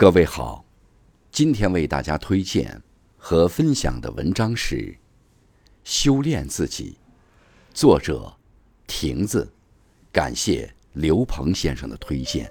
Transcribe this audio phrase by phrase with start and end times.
[0.00, 0.64] 各位好，
[1.32, 2.80] 今天为大家推荐
[3.16, 4.76] 和分享的文章是
[5.82, 6.96] 《修炼自己》，
[7.76, 8.32] 作者
[8.86, 9.52] 亭子，
[10.12, 12.48] 感谢刘鹏先生的推荐。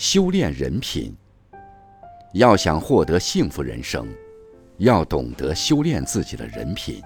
[0.00, 1.14] 修炼人品，
[2.32, 4.08] 要想获得幸福人生，
[4.78, 7.02] 要懂得修炼自己的人品。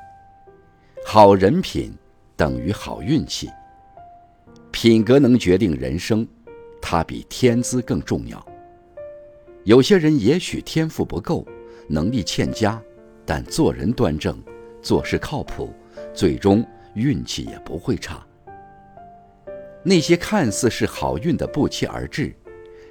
[1.04, 1.92] 好人品
[2.36, 3.50] 等于好运气。
[4.70, 6.24] 品格能决定人生，
[6.80, 8.46] 它比天资更重要。
[9.64, 11.44] 有些人也许天赋不够，
[11.88, 12.80] 能力欠佳，
[13.26, 14.40] 但做人端正，
[14.80, 15.74] 做事靠谱，
[16.14, 18.24] 最终运气也不会差。
[19.82, 22.32] 那些看似是好运的不期而至。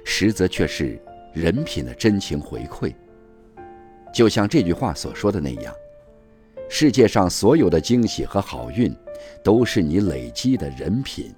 [0.04, 1.00] 实则却是
[1.32, 2.94] 人品的真情回馈。
[4.12, 5.74] 就像这句话所说的那样，
[6.68, 8.94] 世界上所有的惊喜和好运，
[9.42, 11.34] 都是你累积的人品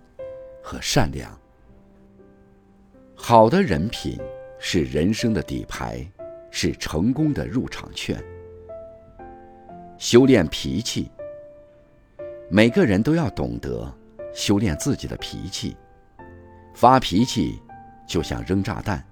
[0.62, 1.34] 和善良。
[3.14, 4.20] 好的人品
[4.58, 6.06] 是人生的底牌，
[6.50, 8.22] 是成功的入场券。
[9.96, 11.10] 修炼脾气，
[12.50, 13.90] 每个人都要懂得
[14.34, 15.74] 修炼自己的脾气，
[16.74, 17.58] 发脾气。
[18.06, 19.04] 就像扔炸弹，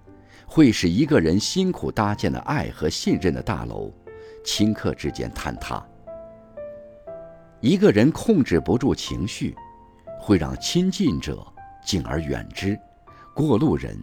[0.46, 3.92] 会使一个人辛苦搭建的爱和信任的大楼，
[4.44, 5.84] 顷刻之间坍塌。
[7.60, 9.56] 一个人控制不住情绪，
[10.20, 11.44] 会让亲近者
[11.84, 12.78] 敬而远之，
[13.34, 13.98] 过路人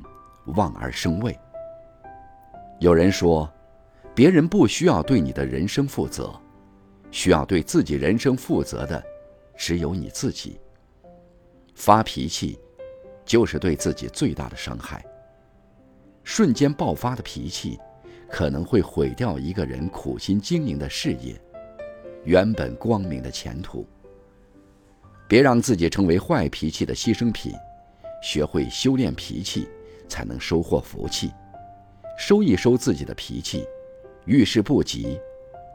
[0.48, 1.38] 望而生畏。
[2.80, 3.48] 有人说，
[4.14, 6.34] 别人不需要对你的人生负责，
[7.12, 9.04] 需要对自己人生负责的，
[9.56, 10.60] 只有你自己。
[11.76, 12.60] 发脾气。
[13.26, 15.04] 就是对自己最大的伤害。
[16.24, 17.80] 瞬间爆发的脾气，
[18.30, 21.36] 可能会毁掉一个人苦心经营的事业，
[22.24, 23.86] 原本光明的前途。
[25.28, 27.54] 别让自己成为坏脾气的牺牲品，
[28.22, 29.68] 学会修炼脾气，
[30.08, 31.32] 才能收获福气。
[32.18, 33.66] 收一收自己的脾气，
[34.26, 35.20] 遇事不急，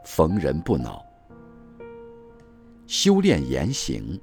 [0.05, 1.05] 逢人不恼。
[2.85, 4.17] 修炼言行。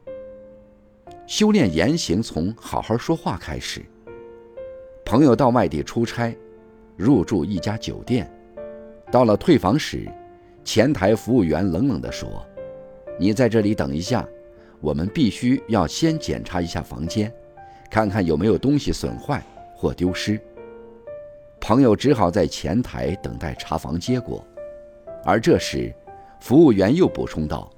[1.27, 3.83] 修炼言行，从好好说话开始。
[5.07, 6.37] 朋友到外地出差，
[6.97, 8.31] 入住一家酒店，
[9.11, 10.07] 到了退房时，
[10.65, 12.45] 前台服务员冷冷地说
[13.19, 14.27] ：“你在这里等一下，
[14.81, 17.33] 我们必须要先检查一下房间，
[17.91, 19.43] 看看有没有东西损坏
[19.75, 20.39] 或丢失。”
[21.59, 24.45] 朋友只好在前台等待查房结果，
[25.25, 25.91] 而这时，
[26.39, 27.71] 服务员又补充道。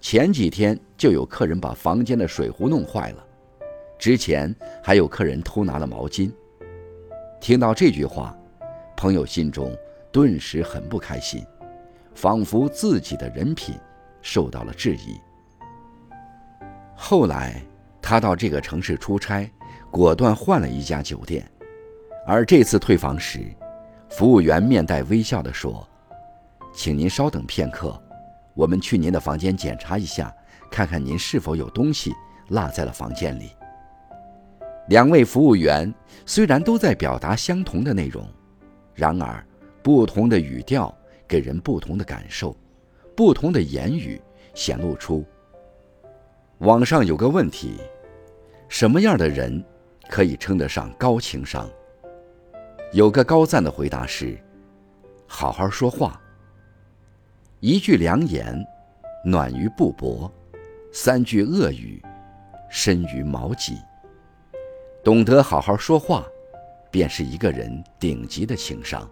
[0.00, 3.24] 前几天就有客人把房间的水壶弄坏了，
[3.98, 6.30] 之前还有客人偷拿了毛巾。
[7.40, 8.36] 听到这句话，
[8.96, 9.76] 朋友心中
[10.12, 11.44] 顿时很不开心，
[12.14, 13.74] 仿佛自己的人品
[14.22, 15.18] 受到了质疑。
[16.94, 17.60] 后来
[18.00, 19.50] 他到这个城市出差，
[19.90, 21.44] 果断换了一家酒店，
[22.26, 23.40] 而这次退房时，
[24.08, 25.86] 服务员面带微笑地说
[26.72, 28.00] ：“请您稍等片刻。”
[28.58, 30.34] 我们去您的房间检查一下，
[30.68, 32.12] 看看您是否有东西
[32.48, 33.52] 落在了房间里。
[34.88, 35.94] 两位服务员
[36.26, 38.28] 虽然都在表达相同的内容，
[38.96, 39.46] 然而
[39.80, 40.92] 不同的语调
[41.28, 42.56] 给人不同的感受，
[43.16, 44.20] 不同的言语
[44.54, 45.24] 显露出。
[46.58, 47.76] 网上有个问题：
[48.68, 49.64] 什么样的人
[50.10, 51.70] 可以称得上高情商？
[52.92, 54.36] 有个高赞的回答是：
[55.28, 56.20] 好好说话。
[57.60, 58.64] 一句良言，
[59.24, 60.30] 暖于布帛；
[60.92, 62.00] 三句恶语，
[62.70, 63.76] 深于矛戟。
[65.02, 66.24] 懂得好好说话，
[66.88, 69.10] 便是一个人顶级的情商。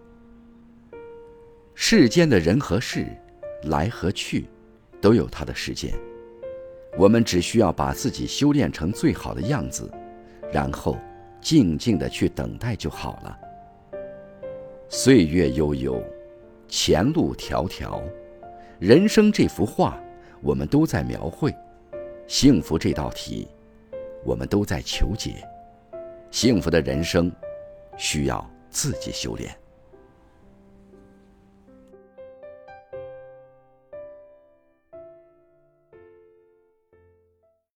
[1.75, 3.05] 世间的人和事，
[3.63, 4.47] 来和去，
[5.01, 5.93] 都有它的时间。
[6.97, 9.91] 我们只需要把自己修炼成最好的样子，
[10.53, 10.97] 然后
[11.41, 13.37] 静静的去等待就好了。
[14.87, 16.01] 岁月悠悠，
[16.69, 18.01] 前路迢迢。
[18.79, 19.99] 人生这幅画，
[20.39, 21.49] 我们都在描绘；
[22.27, 23.47] 幸福这道题，
[24.23, 25.43] 我们都在求解。
[26.29, 27.31] 幸福的人生，
[27.97, 29.51] 需要自己修炼。